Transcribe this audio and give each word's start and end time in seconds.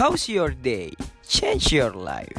How's 0.00 0.32
your 0.32 0.56
day? 0.56 0.96
Change 1.28 1.76
your 1.76 1.92
life. 1.92 2.32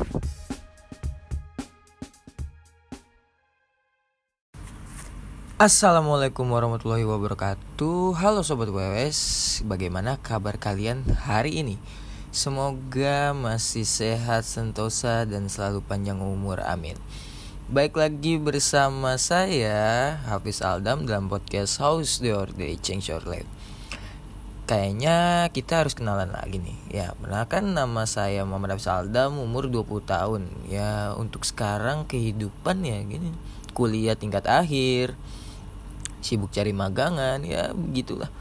Assalamualaikum 5.61 6.49
warahmatullahi 6.49 7.05
wabarakatuh 7.05 8.17
Halo 8.17 8.41
Sobat 8.41 8.73
WWS 8.73 9.61
Bagaimana 9.69 10.17
kabar 10.17 10.57
kalian 10.57 11.05
hari 11.05 11.61
ini? 11.61 11.77
Semoga 12.33 13.37
masih 13.37 13.85
sehat, 13.85 14.41
sentosa, 14.49 15.29
dan 15.29 15.45
selalu 15.45 15.85
panjang 15.85 16.17
umur 16.17 16.65
Amin 16.65 16.97
Baik 17.69 17.93
lagi 17.93 18.41
bersama 18.41 19.21
saya 19.21 20.17
Hafiz 20.25 20.65
Aldam 20.65 21.05
dalam 21.05 21.29
podcast 21.29 21.77
House 21.77 22.17
the 22.25 22.33
Day 22.57 22.73
Change 22.81 23.13
Your 23.13 23.21
Life 23.29 23.60
Kayaknya 24.71 25.51
kita 25.51 25.83
harus 25.83 25.91
kenalan 25.91 26.31
lagi 26.31 26.55
nih. 26.63 27.03
Ya 27.03 27.11
kan 27.51 27.75
nama 27.75 28.07
saya 28.07 28.47
Muhammad 28.47 28.79
Hafiz 28.79 28.87
Aldam 28.87 29.35
umur 29.35 29.67
20 29.67 30.07
tahun. 30.07 30.47
Ya 30.71 31.11
untuk 31.19 31.43
sekarang 31.43 32.07
kehidupan 32.07 32.79
ya 32.87 33.03
gini. 33.03 33.35
Kuliah 33.75 34.15
tingkat 34.15 34.47
akhir 34.47 35.19
sibuk 36.23 36.55
cari 36.55 36.71
magangan 36.71 37.43
ya 37.43 37.75
begitulah. 37.75 38.31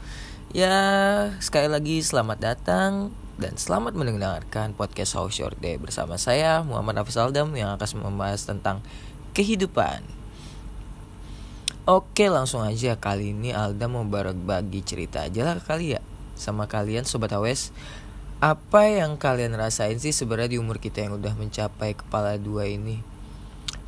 Ya 0.55 0.71
sekali 1.43 1.67
lagi 1.67 1.99
selamat 1.99 2.39
datang 2.39 3.11
dan 3.35 3.59
selamat 3.59 3.91
mendengarkan 3.99 4.71
podcast 4.71 5.19
How 5.19 5.27
Short 5.27 5.59
Day 5.59 5.75
bersama 5.83 6.15
saya 6.15 6.63
Muhammad 6.63 7.03
Hafiz 7.03 7.19
Aldam 7.19 7.51
yang 7.59 7.75
akan 7.75 8.07
membahas 8.07 8.47
tentang 8.47 8.79
kehidupan. 9.35 9.99
Oke 11.91 12.31
langsung 12.31 12.63
aja 12.63 12.95
kali 12.95 13.35
ini 13.35 13.51
Aldam 13.51 13.99
mau 13.99 14.07
berbagi 14.07 14.79
cerita 14.79 15.27
aja 15.27 15.43
lah 15.43 15.59
kali 15.59 15.99
ya 15.99 16.01
sama 16.35 16.65
kalian 16.67 17.03
Sobat 17.05 17.35
Hawes 17.35 17.71
apa 18.41 18.89
yang 18.89 19.21
kalian 19.21 19.53
rasain 19.53 20.01
sih 20.01 20.09
sebenarnya 20.09 20.57
di 20.57 20.57
umur 20.57 20.81
kita 20.81 21.05
yang 21.05 21.21
udah 21.21 21.37
mencapai 21.37 21.93
kepala 21.93 22.41
dua 22.41 22.65
ini? 22.65 22.97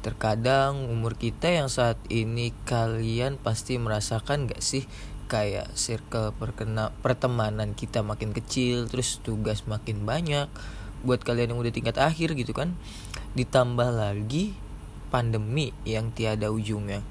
Terkadang 0.06 0.94
umur 0.94 1.18
kita 1.18 1.50
yang 1.50 1.74
saat 1.74 1.98
ini 2.14 2.54
kalian 2.70 3.42
pasti 3.42 3.82
merasakan 3.82 4.46
gak 4.46 4.62
sih 4.62 4.86
kayak 5.26 5.74
circle 5.74 6.38
perkena 6.38 6.94
pertemanan 7.02 7.74
kita 7.74 8.06
makin 8.06 8.30
kecil 8.30 8.86
terus 8.86 9.18
tugas 9.26 9.66
makin 9.66 10.06
banyak 10.06 10.46
buat 11.02 11.26
kalian 11.26 11.58
yang 11.58 11.60
udah 11.60 11.74
tingkat 11.74 11.98
akhir 11.98 12.38
gitu 12.38 12.54
kan? 12.54 12.78
Ditambah 13.34 13.90
lagi 13.90 14.54
pandemi 15.10 15.74
yang 15.82 16.14
tiada 16.14 16.54
ujungnya. 16.54 17.02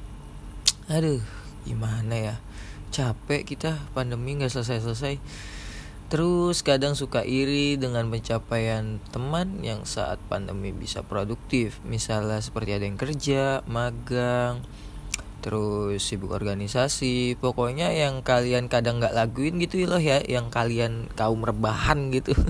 Aduh 0.86 1.26
gimana 1.66 2.14
ya 2.14 2.34
capek 2.92 3.48
kita 3.48 3.80
pandemi 3.96 4.36
nggak 4.36 4.52
selesai 4.52 4.84
selesai 4.84 5.14
Terus 6.12 6.60
kadang 6.60 6.92
suka 6.92 7.24
iri 7.24 7.80
dengan 7.80 8.12
pencapaian 8.12 9.00
teman 9.16 9.64
yang 9.64 9.88
saat 9.88 10.20
pandemi 10.28 10.68
bisa 10.68 11.00
produktif. 11.00 11.80
Misalnya 11.88 12.36
seperti 12.44 12.76
ada 12.76 12.84
yang 12.84 13.00
kerja, 13.00 13.64
magang, 13.64 14.60
terus 15.40 16.04
sibuk 16.04 16.36
organisasi. 16.36 17.40
Pokoknya 17.40 17.96
yang 17.96 18.20
kalian 18.20 18.68
kadang 18.68 19.00
gak 19.00 19.16
laguin 19.16 19.56
gitu 19.56 19.88
loh 19.88 19.96
ya 19.96 20.20
Yang 20.20 20.52
kalian 20.52 20.92
kaum 21.16 21.40
rebahan 21.48 22.12
gitu. 22.12 22.36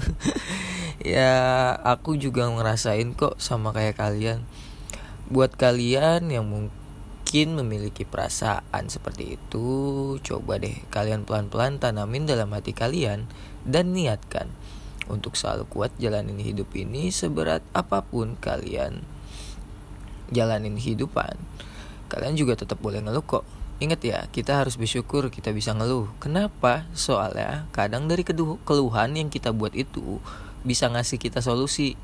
Ya 1.02 1.74
aku 1.82 2.14
juga 2.14 2.46
ngerasain 2.46 3.18
kok 3.18 3.38
sama 3.42 3.74
kayak 3.74 3.98
kalian. 3.98 4.46
Buat 5.30 5.58
kalian 5.58 6.30
yang 6.30 6.46
mungkin 6.46 6.81
memiliki 7.56 8.04
perasaan 8.04 8.92
seperti 8.92 9.40
itu 9.40 9.68
Coba 10.20 10.60
deh 10.60 10.84
kalian 10.92 11.24
pelan-pelan 11.24 11.80
tanamin 11.80 12.28
dalam 12.28 12.52
hati 12.52 12.76
kalian 12.76 13.24
dan 13.64 13.96
niatkan 13.96 14.52
untuk 15.08 15.34
selalu 15.34 15.64
kuat 15.66 15.90
jalanin 15.96 16.36
hidup 16.38 16.68
ini 16.76 17.08
seberat 17.08 17.64
apa 17.72 18.04
pun 18.04 18.36
kalian 18.36 19.00
jalanin 20.28 20.76
hidupan 20.76 21.40
kalian 22.12 22.36
juga 22.36 22.60
tetap 22.60 22.78
boleh 22.84 23.00
ngeluh 23.00 23.24
kok 23.24 23.44
Ingat 23.82 23.98
ya, 24.06 24.30
kita 24.30 24.62
harus 24.62 24.78
bersyukur 24.78 25.26
kita 25.26 25.50
bisa 25.50 25.74
ngeluh. 25.74 26.06
Kenapa? 26.22 26.86
Soalnya 26.94 27.66
kadang 27.74 28.06
dari 28.06 28.22
keluhan 28.22 29.10
yang 29.18 29.26
kita 29.26 29.50
buat 29.50 29.74
itu 29.74 30.22
bisa 30.62 30.86
ngasih 30.86 31.18
kita 31.18 31.42
solusi. 31.42 31.98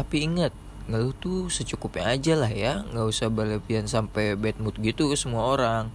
Tapi 0.00 0.24
ingat, 0.24 0.56
ngeluh 0.90 1.14
tuh 1.14 1.46
secukupnya 1.46 2.10
aja 2.10 2.34
lah 2.34 2.50
ya, 2.50 2.82
nggak 2.90 3.06
usah 3.06 3.28
berlebihan 3.30 3.86
sampai 3.86 4.34
bad 4.34 4.58
mood 4.58 4.74
gitu 4.82 5.10
ke 5.10 5.16
semua 5.18 5.46
orang. 5.46 5.94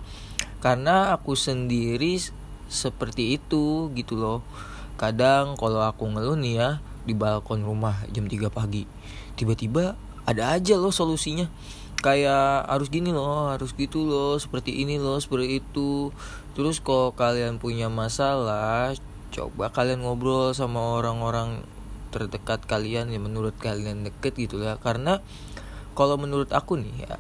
Karena 0.63 1.13
aku 1.15 1.35
sendiri 1.35 2.17
seperti 2.67 3.39
itu 3.39 3.91
gitu 3.95 4.15
loh. 4.19 4.39
Kadang 4.97 5.55
kalau 5.55 5.83
aku 5.85 6.09
ngeluh 6.09 6.35
nih 6.39 6.53
ya 6.57 6.69
di 7.07 7.15
balkon 7.15 7.63
rumah 7.63 8.03
jam 8.11 8.27
3 8.27 8.51
pagi 8.51 8.83
tiba-tiba 9.39 9.95
ada 10.27 10.57
aja 10.57 10.75
loh 10.75 10.91
solusinya. 10.91 11.47
Kayak 11.97 12.69
harus 12.69 12.93
gini 12.93 13.09
loh 13.09 13.49
harus 13.49 13.73
gitu 13.73 14.05
loh 14.05 14.37
seperti 14.37 14.83
ini 14.83 14.97
loh 14.97 15.17
seperti 15.21 15.61
itu. 15.61 16.09
Terus 16.57 16.81
kalau 16.81 17.13
kalian 17.13 17.61
punya 17.61 17.87
masalah 17.87 18.93
coba 19.29 19.69
kalian 19.69 20.01
ngobrol 20.01 20.51
sama 20.57 20.97
orang-orang 20.97 21.61
terdekat 22.09 22.63
kalian 22.66 23.12
yang 23.12 23.28
menurut 23.28 23.56
kalian 23.59 24.07
deket 24.07 24.35
gitu 24.38 24.63
ya. 24.63 24.79
Karena 24.79 25.19
kalau 25.97 26.16
menurut 26.16 26.53
aku 26.53 26.78
nih 26.78 27.09
ya 27.09 27.18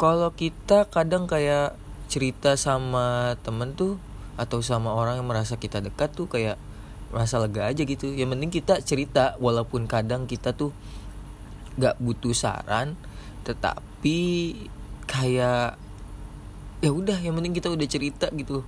kalau 0.00 0.34
kita 0.34 0.88
kadang 0.90 1.30
kayak 1.30 1.78
cerita 2.10 2.58
sama 2.58 3.38
temen 3.46 3.78
tuh 3.78 4.02
atau 4.34 4.58
sama 4.64 4.90
orang 4.96 5.20
yang 5.22 5.28
merasa 5.28 5.60
kita 5.60 5.78
dekat 5.78 6.10
tuh 6.10 6.26
kayak 6.26 6.58
merasa 7.14 7.38
lega 7.38 7.70
aja 7.70 7.86
gitu. 7.86 8.10
Yang 8.10 8.34
penting 8.34 8.50
kita 8.50 8.74
cerita 8.82 9.24
walaupun 9.38 9.86
kadang 9.86 10.26
kita 10.26 10.56
tuh 10.56 10.74
gak 11.78 11.96
butuh 12.02 12.34
saran 12.34 12.98
tetapi 13.46 14.18
kayak 15.06 15.78
ya 16.82 16.90
udah 16.90 17.22
yang 17.22 17.38
penting 17.38 17.54
kita 17.54 17.70
udah 17.70 17.86
cerita 17.86 18.26
gitu. 18.34 18.66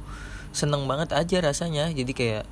Seneng 0.55 0.87
banget 0.87 1.11
aja 1.17 1.43
rasanya. 1.43 1.91
Jadi 1.91 2.13
kayak 2.15 2.45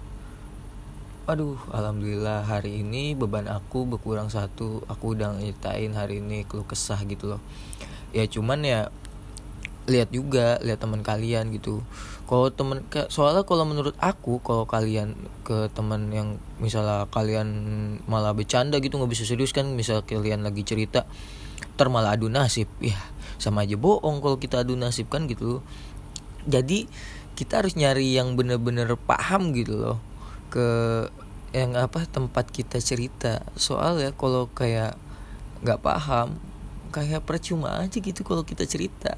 aduh 1.22 1.54
alhamdulillah 1.70 2.42
hari 2.42 2.82
ini 2.82 3.14
beban 3.14 3.46
aku 3.46 3.86
berkurang 3.86 4.26
satu. 4.26 4.82
Aku 4.90 5.14
udah 5.14 5.38
nyeritain 5.38 5.94
hari 5.94 6.18
ini 6.18 6.42
keluh 6.42 6.66
kesah 6.66 6.98
gitu 7.06 7.36
loh. 7.36 7.40
Ya 8.10 8.26
cuman 8.26 8.66
ya 8.66 8.90
lihat 9.86 10.10
juga 10.10 10.58
lihat 10.62 10.82
teman 10.82 11.06
kalian 11.06 11.54
gitu. 11.54 11.82
Kalau 12.26 12.50
temen 12.50 12.82
soalnya 13.10 13.46
kalau 13.46 13.62
menurut 13.62 13.94
aku 14.02 14.42
kalau 14.42 14.66
kalian 14.66 15.14
ke 15.46 15.70
teman 15.70 16.10
yang 16.10 16.42
misalnya 16.58 17.06
kalian 17.10 17.48
malah 18.10 18.34
bercanda 18.34 18.82
gitu 18.82 18.98
nggak 18.98 19.10
bisa 19.10 19.22
serius 19.22 19.54
kan 19.54 19.70
misal 19.74 20.02
kalian 20.02 20.42
lagi 20.42 20.66
cerita 20.66 21.06
ter 21.78 21.86
malah 21.86 22.18
adu 22.18 22.26
nasib. 22.26 22.66
Ya 22.82 22.98
sama 23.42 23.66
aja 23.66 23.74
bohong 23.74 24.22
kalau 24.22 24.38
kita 24.38 24.62
adu 24.62 24.78
nasib 24.78 25.10
kan 25.10 25.26
gitu 25.26 25.66
jadi 26.46 26.86
kita 27.34 27.58
harus 27.58 27.74
nyari 27.74 28.14
yang 28.14 28.38
bener-bener 28.38 28.94
paham 28.94 29.50
gitu 29.50 29.74
loh 29.74 29.98
ke 30.52 30.68
yang 31.56 31.72
apa 31.80 32.04
tempat 32.04 32.52
kita 32.52 32.76
cerita. 32.84 33.40
Soalnya 33.56 34.12
kalau 34.12 34.52
kayak 34.52 35.00
nggak 35.64 35.80
paham 35.80 36.36
kayak 36.92 37.24
percuma 37.24 37.80
aja 37.80 37.96
gitu 37.96 38.20
kalau 38.20 38.44
kita 38.44 38.68
cerita. 38.68 39.16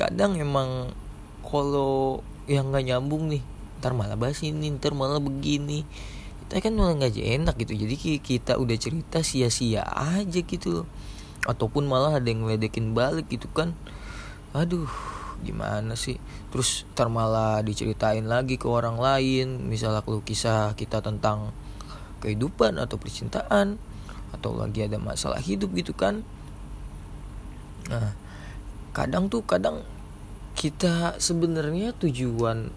Kadang 0.00 0.40
emang 0.40 0.96
kalau 1.44 2.24
yang 2.48 2.72
nggak 2.72 2.88
nyambung 2.88 3.28
nih 3.28 3.44
ntar 3.82 3.92
malah 3.92 4.16
bahas 4.16 4.40
ini 4.40 4.72
ntar 4.72 4.96
malah 4.96 5.20
begini. 5.20 5.84
Kita 6.48 6.64
kan 6.64 6.72
malah 6.72 6.96
nggak 6.96 7.20
enak 7.20 7.54
gitu. 7.60 7.76
Jadi 7.76 7.96
kita 8.20 8.56
udah 8.56 8.76
cerita 8.80 9.20
sia-sia 9.20 9.84
aja 9.84 10.40
gitu 10.40 10.88
ataupun 11.44 11.84
malah 11.84 12.16
ada 12.16 12.28
yang 12.32 12.48
ngeledekin 12.48 12.96
balik 12.96 13.28
gitu 13.28 13.52
kan. 13.52 13.76
Aduh 14.56 14.88
gimana 15.42 15.98
sih? 15.98 16.16
Terus 16.48 16.88
ntar 16.94 17.10
malah 17.10 17.60
diceritain 17.60 18.24
lagi 18.24 18.56
ke 18.56 18.66
orang 18.70 18.96
lain. 18.96 19.66
Misalnya 19.66 20.00
kalau 20.06 20.22
kisah 20.22 20.72
kita 20.78 21.02
tentang 21.02 21.50
kehidupan 22.22 22.78
atau 22.78 22.96
percintaan 22.96 23.76
atau 24.32 24.56
lagi 24.56 24.86
ada 24.86 24.96
masalah 24.96 25.42
hidup 25.42 25.74
gitu 25.76 25.92
kan. 25.92 26.22
Nah 27.90 28.14
kadang 28.96 29.26
tuh 29.26 29.42
kadang 29.42 29.82
kita 30.52 31.16
sebenarnya 31.16 31.96
tujuan 31.96 32.68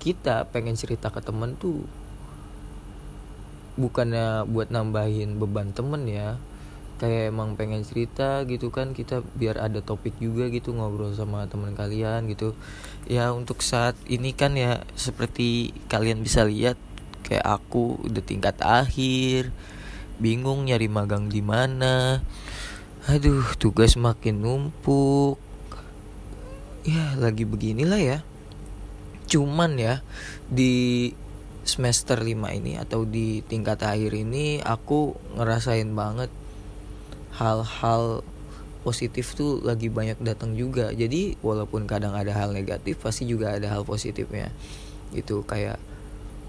kita 0.00 0.48
pengen 0.48 0.78
cerita 0.78 1.12
ke 1.12 1.20
temen 1.20 1.58
tuh 1.58 1.84
bukannya 3.76 4.48
buat 4.48 4.72
nambahin 4.72 5.36
beban 5.36 5.74
temen 5.76 6.06
ya 6.08 6.40
kayak 7.00 7.32
emang 7.32 7.56
pengen 7.56 7.80
cerita 7.80 8.44
gitu 8.44 8.68
kan 8.68 8.92
kita 8.92 9.24
biar 9.32 9.56
ada 9.56 9.80
topik 9.80 10.20
juga 10.20 10.52
gitu 10.52 10.76
ngobrol 10.76 11.16
sama 11.16 11.48
teman 11.48 11.72
kalian 11.72 12.28
gitu. 12.28 12.52
Ya 13.08 13.32
untuk 13.32 13.64
saat 13.64 13.96
ini 14.04 14.36
kan 14.36 14.52
ya 14.52 14.84
seperti 15.00 15.72
kalian 15.88 16.20
bisa 16.20 16.44
lihat 16.44 16.76
kayak 17.24 17.48
aku 17.48 18.04
udah 18.04 18.20
tingkat 18.20 18.60
akhir 18.60 19.48
bingung 20.20 20.68
nyari 20.68 20.92
magang 20.92 21.32
di 21.32 21.40
mana. 21.40 22.20
Aduh 23.08 23.56
tugas 23.56 23.96
makin 23.96 24.44
numpuk. 24.44 25.40
Ya 26.84 27.16
lagi 27.16 27.48
beginilah 27.48 27.96
ya. 27.96 28.18
Cuman 29.24 29.80
ya 29.80 30.04
di 30.52 31.08
semester 31.64 32.20
5 32.20 32.28
ini 32.56 32.76
atau 32.76 33.08
di 33.08 33.40
tingkat 33.46 33.80
akhir 33.84 34.12
ini 34.12 34.60
aku 34.60 35.16
ngerasain 35.38 35.88
banget 35.96 36.28
hal-hal 37.40 38.20
positif 38.84 39.32
tuh 39.32 39.64
lagi 39.64 39.88
banyak 39.88 40.20
datang 40.20 40.52
juga. 40.52 40.92
Jadi 40.92 41.40
walaupun 41.40 41.88
kadang 41.88 42.12
ada 42.12 42.36
hal 42.36 42.52
negatif 42.52 43.00
pasti 43.00 43.24
juga 43.24 43.56
ada 43.56 43.72
hal 43.72 43.88
positifnya. 43.88 44.52
Gitu 45.16 45.40
kayak 45.48 45.80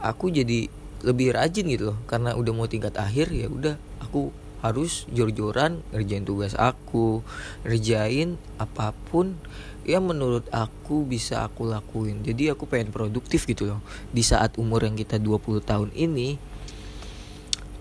aku 0.04 0.32
jadi 0.32 0.68
lebih 1.08 1.32
rajin 1.32 1.66
gitu 1.72 1.96
loh. 1.96 1.98
Karena 2.12 2.36
udah 2.36 2.52
mau 2.52 2.68
tingkat 2.68 3.00
akhir 3.00 3.32
ya 3.32 3.48
udah 3.48 3.80
aku 4.04 4.36
harus 4.62 5.10
jor-joran 5.10 5.82
ngerjain 5.90 6.22
tugas 6.22 6.54
aku 6.54 7.26
ngerjain 7.66 8.38
apa 8.62 8.94
pun 9.10 9.34
yang 9.82 10.06
menurut 10.06 10.46
aku 10.54 11.08
bisa 11.10 11.42
aku 11.42 11.66
lakuin. 11.66 12.22
Jadi 12.22 12.54
aku 12.54 12.70
pengen 12.70 12.94
produktif 12.94 13.50
gitu 13.50 13.66
loh. 13.66 13.82
Di 14.14 14.22
saat 14.22 14.60
umur 14.62 14.86
yang 14.86 14.94
kita 14.94 15.18
20 15.18 15.66
tahun 15.66 15.90
ini 15.98 16.51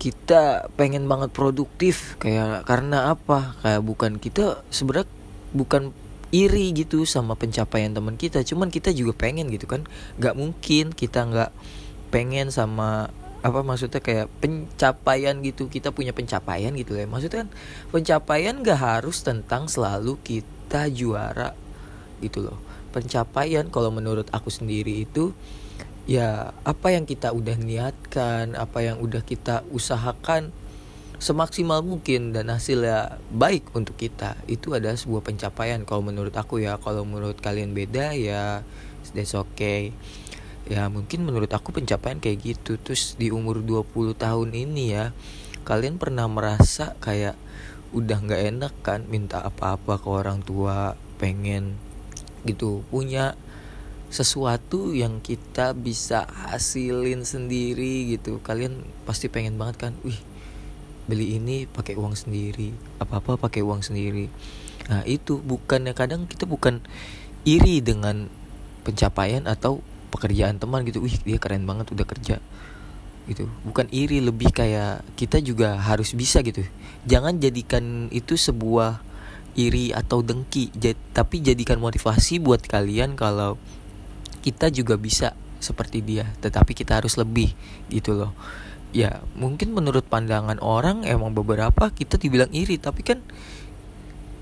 kita 0.00 0.72
pengen 0.80 1.04
banget 1.04 1.28
produktif. 1.30 2.16
Kayak 2.16 2.64
karena 2.64 3.12
apa? 3.12 3.52
Kayak 3.60 3.84
bukan 3.84 4.12
kita 4.16 4.64
sebenarnya 4.72 5.06
bukan 5.52 5.92
iri 6.32 6.72
gitu 6.72 7.04
sama 7.04 7.36
pencapaian 7.36 7.92
teman 7.92 8.16
kita. 8.16 8.40
Cuman 8.40 8.72
kita 8.72 8.96
juga 8.96 9.12
pengen 9.12 9.52
gitu 9.52 9.68
kan. 9.68 9.84
Nggak 10.16 10.34
mungkin 10.40 10.96
kita 10.96 11.28
nggak 11.28 11.52
pengen 12.08 12.48
sama 12.48 13.12
apa 13.44 13.60
maksudnya 13.60 14.00
kayak 14.00 14.32
pencapaian 14.40 15.36
gitu. 15.44 15.68
Kita 15.68 15.92
punya 15.92 16.16
pencapaian 16.16 16.72
gitu 16.72 16.96
ya. 16.96 17.04
Maksudnya 17.04 17.44
kan 17.44 17.48
pencapaian 17.92 18.56
gak 18.64 18.80
harus 18.80 19.20
tentang 19.20 19.68
selalu 19.68 20.16
kita 20.24 20.88
juara 20.88 21.52
gitu 22.24 22.48
loh. 22.48 22.56
Pencapaian 22.96 23.68
kalau 23.68 23.92
menurut 23.92 24.32
aku 24.32 24.48
sendiri 24.48 25.04
itu 25.04 25.36
ya 26.10 26.50
apa 26.66 26.90
yang 26.90 27.06
kita 27.06 27.30
udah 27.30 27.54
niatkan 27.54 28.58
apa 28.58 28.82
yang 28.82 28.98
udah 28.98 29.22
kita 29.22 29.62
usahakan 29.70 30.50
semaksimal 31.22 31.86
mungkin 31.86 32.34
dan 32.34 32.50
hasilnya 32.50 33.22
baik 33.30 33.70
untuk 33.78 33.94
kita 33.94 34.34
itu 34.50 34.74
adalah 34.74 34.98
sebuah 34.98 35.22
pencapaian. 35.22 35.86
Kalau 35.86 36.02
menurut 36.02 36.34
aku 36.34 36.58
ya 36.58 36.82
kalau 36.82 37.06
menurut 37.06 37.38
kalian 37.38 37.78
beda 37.78 38.18
ya 38.18 38.66
that's 39.14 39.38
okay. 39.38 39.94
Ya 40.66 40.90
mungkin 40.90 41.22
menurut 41.22 41.52
aku 41.54 41.70
pencapaian 41.70 42.18
kayak 42.18 42.42
gitu. 42.42 42.74
Terus 42.82 43.14
di 43.14 43.30
umur 43.30 43.62
20 43.62 44.18
tahun 44.18 44.50
ini 44.50 44.84
ya 44.90 45.14
kalian 45.62 46.02
pernah 46.02 46.26
merasa 46.26 46.98
kayak 46.98 47.38
udah 47.94 48.18
nggak 48.18 48.42
enak 48.50 48.74
kan 48.82 49.06
minta 49.06 49.46
apa-apa 49.46 50.02
ke 50.02 50.08
orang 50.10 50.42
tua 50.42 50.98
pengen 51.22 51.78
gitu 52.42 52.82
punya 52.90 53.38
sesuatu 54.10 54.90
yang 54.90 55.22
kita 55.22 55.70
bisa 55.72 56.26
hasilin 56.50 57.22
sendiri 57.22 58.10
gitu. 58.10 58.42
Kalian 58.42 58.82
pasti 59.06 59.30
pengen 59.30 59.54
banget 59.56 59.88
kan 59.88 59.92
wih 60.02 60.18
beli 61.06 61.38
ini 61.38 61.66
pakai 61.66 61.98
uang 61.98 62.14
sendiri 62.14 62.70
apa 63.02 63.22
apa 63.22 63.38
pakai 63.38 63.62
uang 63.62 63.86
sendiri. 63.86 64.26
Nah 64.90 65.06
itu 65.06 65.38
bukannya 65.38 65.94
kadang 65.94 66.26
kita 66.26 66.44
bukan 66.44 66.82
iri 67.46 67.78
dengan 67.80 68.26
pencapaian 68.82 69.46
atau 69.46 69.78
pekerjaan 70.10 70.58
teman 70.58 70.82
gitu 70.82 70.98
wih 71.00 71.14
dia 71.22 71.38
keren 71.38 71.62
banget 71.62 71.94
udah 71.94 72.06
kerja. 72.06 72.42
Gitu. 73.30 73.46
Bukan 73.62 73.86
iri 73.94 74.18
lebih 74.18 74.50
kayak 74.50 75.06
kita 75.14 75.38
juga 75.38 75.78
harus 75.78 76.18
bisa 76.18 76.42
gitu. 76.42 76.66
Jangan 77.06 77.38
jadikan 77.38 78.10
itu 78.10 78.34
sebuah 78.34 79.06
iri 79.54 79.94
atau 79.94 80.22
dengki 80.22 80.70
tapi 81.14 81.42
jadikan 81.42 81.78
motivasi 81.78 82.38
buat 82.42 82.62
kalian 82.66 83.18
kalau 83.18 83.58
kita 84.40 84.72
juga 84.72 84.96
bisa 84.96 85.36
seperti 85.60 86.00
dia 86.00 86.24
tetapi 86.40 86.72
kita 86.72 87.00
harus 87.00 87.20
lebih 87.20 87.52
gitu 87.92 88.16
loh. 88.16 88.32
Ya 88.90 89.22
mungkin 89.38 89.70
menurut 89.70 90.02
pandangan 90.08 90.58
orang 90.58 91.06
emang 91.06 91.30
beberapa 91.30 91.94
kita 91.94 92.18
dibilang 92.18 92.50
iri 92.50 92.80
tapi 92.80 93.06
kan 93.06 93.22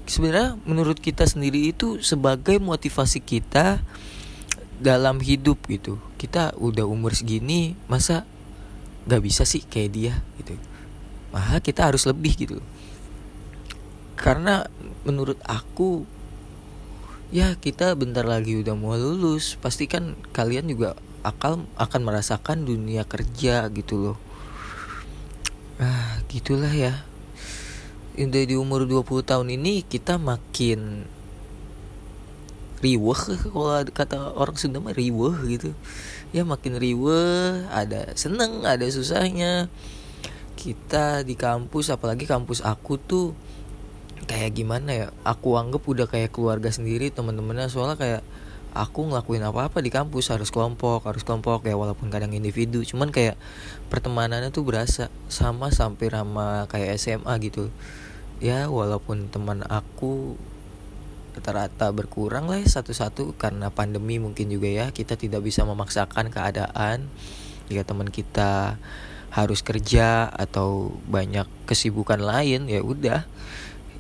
sebenarnya 0.09 0.57
menurut 0.65 0.97
kita 1.03 1.29
sendiri 1.29 1.75
itu 1.75 2.01
sebagai 2.01 2.57
motivasi 2.57 3.21
kita 3.21 3.83
dalam 4.81 5.21
hidup 5.21 5.61
gitu. 5.69 6.01
Kita 6.17 6.57
udah 6.57 6.89
umur 6.89 7.13
segini 7.13 7.77
masa 7.91 8.25
gak 9.05 9.21
bisa 9.21 9.45
sih 9.45 9.61
kayak 9.67 9.91
dia 9.93 10.15
gitu. 10.41 10.57
Maka 11.29 11.61
kita 11.61 11.93
harus 11.93 12.09
lebih 12.09 12.33
gitu 12.39 12.59
karena 14.19 14.67
menurut 15.07 15.39
aku 15.47 16.03
ya 17.29 17.53
kita 17.61 17.93
bentar 17.93 18.25
lagi 18.25 18.57
udah 18.61 18.73
mau 18.73 18.97
lulus. 18.97 19.61
Pasti 19.61 19.85
kan 19.85 20.17
kalian 20.33 20.69
juga 20.73 20.97
akal 21.21 21.65
akan 21.77 22.01
merasakan 22.05 22.65
dunia 22.65 23.05
kerja 23.05 23.69
gitu 23.73 23.95
loh. 24.01 24.19
Ah 25.79 26.21
gitulah 26.33 26.73
ya. 26.73 27.05
Udah 28.19 28.43
di 28.43 28.59
umur 28.59 28.83
20 28.89 29.23
tahun 29.23 29.49
ini 29.55 29.87
kita 29.87 30.19
makin 30.19 31.07
riweh 32.79 33.23
kalau 33.55 33.83
kata 33.91 34.39
orang 34.39 34.57
Sunda 34.59 34.83
mah 34.83 34.95
riweh 34.95 35.37
gitu. 35.51 35.71
Ya 36.35 36.43
makin 36.43 36.79
riweh 36.79 37.67
ada 37.71 38.11
seneng 38.19 38.67
ada 38.67 38.87
susahnya. 38.91 39.71
Kita 40.59 41.23
di 41.23 41.39
kampus 41.39 41.95
apalagi 41.95 42.27
kampus 42.27 42.67
aku 42.67 42.99
tuh 42.99 43.31
kayak 44.29 44.53
gimana 44.55 44.91
ya? 44.93 45.07
Aku 45.25 45.57
anggap 45.57 45.83
udah 45.89 46.07
kayak 46.07 46.31
keluarga 46.31 46.69
sendiri 46.69 47.09
teman-temannya. 47.09 47.73
Soalnya 47.73 47.97
kayak 47.97 48.23
aku 48.77 49.09
ngelakuin 49.09 49.43
apa-apa 49.43 49.81
di 49.81 49.89
kampus 49.89 50.29
harus 50.29 50.53
kelompok 50.53 51.09
harus 51.09 51.25
kelompok 51.25 51.65
ya 51.65 51.75
walaupun 51.75 52.13
kadang 52.13 52.37
individu. 52.37 52.85
Cuman 52.85 53.09
kayak 53.09 53.41
pertemanannya 53.89 54.53
tuh 54.53 54.63
berasa 54.63 55.09
sama 55.33 55.73
sampai 55.73 56.07
ramah 56.13 56.69
kayak 56.69 57.01
SMA 57.01 57.33
gitu. 57.43 57.73
Ya 58.39 58.71
walaupun 58.71 59.33
teman 59.33 59.67
aku 59.67 60.39
rata-rata 61.35 61.95
berkurang 61.95 62.51
lah 62.51 62.63
satu-satu 62.63 63.39
karena 63.39 63.71
pandemi 63.71 64.19
mungkin 64.19 64.51
juga 64.51 64.67
ya 64.67 64.87
kita 64.91 65.17
tidak 65.17 65.43
bisa 65.43 65.65
memaksakan 65.65 66.29
keadaan. 66.31 67.09
Jika 67.67 67.83
teman 67.83 68.13
kita 68.13 68.79
harus 69.29 69.61
kerja 69.61 70.25
atau 70.25 70.97
banyak 71.05 71.45
kesibukan 71.69 72.17
lain 72.17 72.65
ya 72.65 72.81
udah 72.81 73.29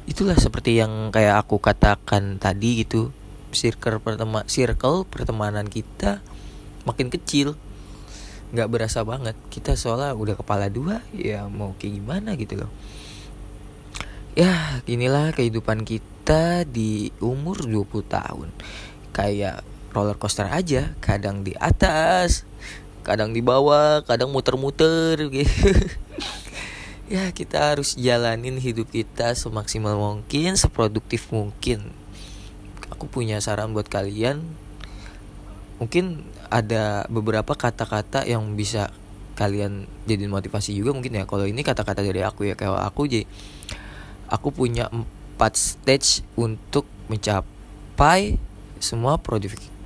itulah 0.08 0.40
seperti 0.40 0.80
yang 0.80 1.12
kayak 1.12 1.44
aku 1.44 1.60
katakan 1.60 2.40
tadi 2.40 2.80
gitu. 2.80 3.12
Circle 3.52 4.00
pertema 4.00 4.44
circle 4.48 5.04
pertemanan 5.04 5.68
kita 5.68 6.24
makin 6.88 7.12
kecil. 7.12 7.60
Nggak 8.56 8.68
berasa 8.72 9.04
banget. 9.04 9.36
Kita 9.52 9.76
soalnya 9.76 10.16
udah 10.16 10.40
kepala 10.40 10.72
dua 10.72 11.04
ya 11.12 11.44
mau 11.52 11.76
kayak 11.76 11.92
gimana 12.00 12.32
gitu 12.40 12.64
loh. 12.64 12.72
Ya 14.32 14.80
inilah 14.88 15.36
kehidupan 15.36 15.84
kita 15.84 16.64
di 16.64 17.12
umur 17.20 17.60
20 17.68 18.08
tahun. 18.08 18.48
Kayak 19.12 19.60
roller 19.92 20.16
coaster 20.16 20.48
aja 20.48 20.96
kadang 21.04 21.44
di 21.44 21.52
atas 21.56 22.48
kadang 23.02 23.32
di 23.32 23.40
bawah 23.40 24.04
kadang 24.04 24.28
muter-muter 24.28 25.16
gitu 25.32 25.72
ya 27.08 27.32
kita 27.32 27.72
harus 27.74 27.96
jalanin 27.96 28.60
hidup 28.60 28.92
kita 28.92 29.32
semaksimal 29.32 29.96
mungkin 29.96 30.54
seproduktif 30.60 31.32
mungkin. 31.32 31.88
Aku 32.92 33.08
punya 33.08 33.40
saran 33.40 33.72
buat 33.72 33.88
kalian. 33.88 34.44
Mungkin 35.80 36.24
ada 36.52 37.08
beberapa 37.08 37.56
kata-kata 37.56 38.28
yang 38.28 38.56
bisa 38.56 38.92
kalian 39.38 39.86
jadi 40.04 40.28
motivasi 40.28 40.76
juga 40.76 40.92
mungkin 40.92 41.16
ya. 41.16 41.24
Kalau 41.24 41.48
ini 41.48 41.64
kata-kata 41.64 42.04
dari 42.04 42.20
aku 42.20 42.50
ya 42.50 42.54
kayak 42.58 42.76
aku 42.76 43.08
jadi 43.08 43.24
aku 44.28 44.52
punya 44.52 44.92
empat 44.92 45.56
stage 45.56 46.26
untuk 46.36 46.84
mencapai 47.08 48.36
semua 48.82 49.16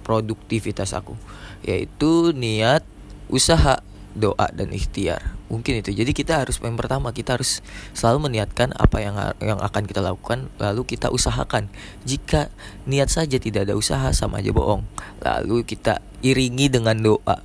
produktivitas 0.03 0.91
aku. 0.97 1.15
Yaitu 1.63 2.35
niat, 2.35 2.83
usaha, 3.31 3.79
doa 4.13 4.49
dan 4.53 4.73
ikhtiar. 4.73 5.37
Mungkin 5.53 5.85
itu. 5.85 5.93
Jadi 5.93 6.13
kita 6.17 6.45
harus 6.45 6.61
yang 6.61 6.77
pertama 6.77 7.13
kita 7.13 7.37
harus 7.37 7.61
selalu 7.93 8.31
meniatkan 8.31 8.73
apa 8.77 8.99
yang 9.01 9.17
yang 9.41 9.61
akan 9.61 9.85
kita 9.85 10.01
lakukan 10.01 10.49
lalu 10.57 10.85
kita 10.85 11.13
usahakan. 11.13 11.69
Jika 12.09 12.49
niat 12.89 13.13
saja 13.13 13.37
tidak 13.37 13.69
ada 13.69 13.75
usaha 13.77 14.09
sama 14.17 14.41
aja 14.41 14.53
bohong. 14.53 14.85
Lalu 15.21 15.65
kita 15.65 16.01
iringi 16.25 16.73
dengan 16.73 16.97
doa. 17.01 17.41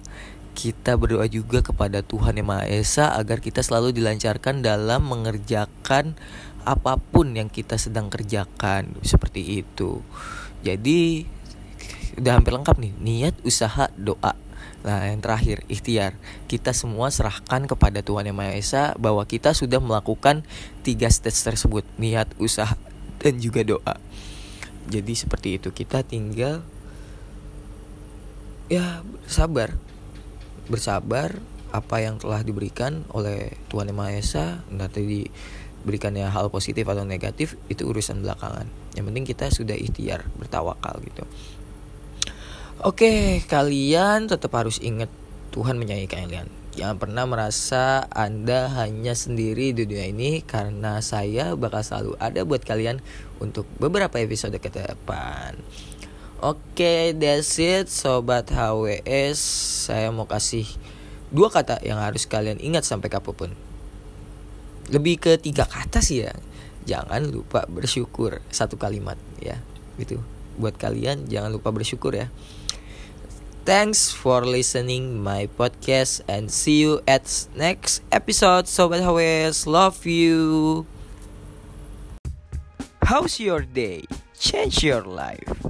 Kita 0.58 0.98
berdoa 0.98 1.30
juga 1.30 1.62
kepada 1.62 2.02
Tuhan 2.02 2.34
Yang 2.42 2.48
Maha 2.50 2.66
Esa 2.66 3.14
agar 3.14 3.46
kita 3.46 3.62
selalu 3.62 3.94
dilancarkan 3.94 4.66
dalam 4.66 5.06
mengerjakan 5.06 6.18
apa 6.68 7.00
pun 7.00 7.32
yang 7.32 7.48
kita 7.48 7.80
sedang 7.80 8.12
kerjakan 8.12 9.00
seperti 9.00 9.64
itu 9.64 10.04
jadi 10.68 11.24
udah 12.20 12.32
hampir 12.36 12.52
lengkap 12.52 12.76
nih 12.76 12.94
niat 13.00 13.36
usaha 13.48 13.88
doa 13.96 14.36
Nah 14.86 15.10
yang 15.10 15.24
terakhir 15.24 15.66
ikhtiar. 15.72 16.14
Kita 16.46 16.76
semua 16.76 17.10
serahkan 17.10 17.66
kepada 17.66 18.06
Tuhan 18.06 18.30
Yang 18.30 18.38
Maha 18.38 18.54
Esa 18.54 18.84
Bahwa 19.00 19.26
kita 19.26 19.56
sudah 19.58 19.82
melakukan 19.82 20.46
tiga 20.86 21.10
stage 21.10 21.40
tersebut 21.42 21.84
Niat, 21.98 22.30
usaha, 22.38 22.78
dan 23.22 23.42
juga 23.42 23.66
doa. 23.66 23.96
Jadi 24.88 25.14
seperti 25.18 25.58
itu. 25.58 25.74
Kita 25.74 26.06
tinggal 26.06 26.62
Ya 28.68 29.00
sabar 29.32 29.80
bersabar 30.68 31.40
apa 31.72 32.04
yang 32.04 32.20
telah 32.20 32.44
diberikan 32.44 33.08
oleh 33.16 33.56
Tuhan 33.72 33.88
Yang 33.88 33.98
Maha 33.98 34.12
Esa 34.20 34.46
nanti 34.68 35.08
diberikannya 35.08 36.28
hal 36.28 36.52
positif 36.52 36.84
atau 36.84 37.08
negatif 37.08 37.56
itu 37.72 37.88
urusan 37.88 38.20
belakangan. 38.20 38.68
Yang 39.00 39.06
penting 39.08 39.26
kita 39.28 39.46
sudah 39.48 39.76
ikhtiar 39.80 40.28
bertawakal 40.36 41.00
gitu 41.00 41.24
oke 42.82 43.42
kalian 43.48 44.30
tetap 44.30 44.54
harus 44.54 44.78
ingat 44.82 45.10
Tuhan 45.54 45.80
menyayangi 45.82 46.10
kalian 46.10 46.48
Jangan 46.78 47.02
pernah 47.02 47.26
merasa 47.26 48.06
Anda 48.14 48.70
hanya 48.70 49.18
sendiri 49.18 49.74
di 49.74 49.90
dunia 49.90 50.14
ini 50.14 50.46
karena 50.46 51.02
saya 51.02 51.58
bakal 51.58 51.82
selalu 51.82 52.14
ada 52.22 52.46
buat 52.46 52.62
kalian 52.62 53.02
untuk 53.42 53.66
beberapa 53.82 54.22
episode 54.22 54.54
ke 54.62 54.70
depan. 54.70 55.58
Oke, 56.38 57.18
that's 57.18 57.58
it 57.58 57.90
sobat 57.90 58.54
HWS. 58.54 59.42
Saya 59.90 60.14
mau 60.14 60.30
kasih 60.30 60.70
dua 61.34 61.50
kata 61.50 61.82
yang 61.82 61.98
harus 61.98 62.30
kalian 62.30 62.62
ingat 62.62 62.86
sampai 62.86 63.10
kapan 63.10 63.34
pun. 63.34 63.52
Lebih 64.94 65.18
ke 65.18 65.42
tiga 65.42 65.66
kata 65.66 65.98
sih 65.98 66.30
ya. 66.30 66.38
Jangan 66.86 67.26
lupa 67.26 67.66
bersyukur 67.66 68.46
satu 68.54 68.78
kalimat 68.78 69.18
ya. 69.42 69.58
Gitu. 69.98 70.22
Buat 70.62 70.78
kalian 70.78 71.26
jangan 71.26 71.50
lupa 71.50 71.74
bersyukur 71.74 72.14
ya. 72.14 72.30
Thanks 73.68 74.14
for 74.16 74.46
listening 74.48 75.20
my 75.22 75.52
podcast 75.60 76.24
and 76.32 76.48
see 76.48 76.80
you 76.80 77.04
at 77.04 77.28
next 77.52 78.00
episode 78.16 78.64
Sobat 78.64 79.04
HWS. 79.04 79.68
Love 79.68 80.08
you. 80.08 80.88
How's 83.04 83.44
your 83.44 83.68
day? 83.68 84.08
Change 84.40 84.88
your 84.88 85.04
life. 85.04 85.67